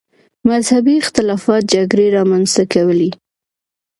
[0.49, 3.11] مذهبي اختلافات جګړې رامنځته کولې.